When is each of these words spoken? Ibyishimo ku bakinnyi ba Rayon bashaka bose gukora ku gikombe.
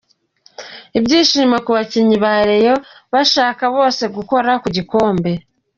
Ibyishimo 0.97 1.57
ku 1.65 1.69
bakinnyi 1.77 2.17
ba 2.23 2.33
Rayon 2.47 2.81
bashaka 3.13 3.63
bose 3.75 4.03
gukora 4.15 4.51
ku 4.61 4.67
gikombe. 4.75 5.31